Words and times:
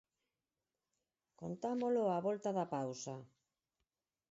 Contámolo 1.41 2.03
á 2.15 2.17
volta 2.27 2.49
da 2.57 2.65
pausa. 2.75 3.15